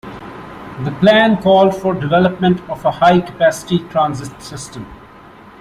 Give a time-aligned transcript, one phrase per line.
[0.83, 4.87] The plan called for development of a high-capacity transit system.